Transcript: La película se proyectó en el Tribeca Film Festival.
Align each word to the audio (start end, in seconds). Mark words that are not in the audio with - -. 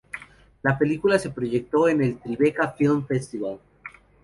La 0.63 0.79
película 0.79 1.19
se 1.19 1.29
proyectó 1.29 1.87
en 1.87 2.01
el 2.01 2.17
Tribeca 2.17 2.69
Film 2.71 3.05
Festival. 3.05 3.59